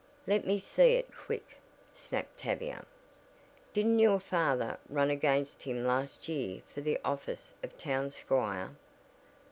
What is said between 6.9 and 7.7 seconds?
office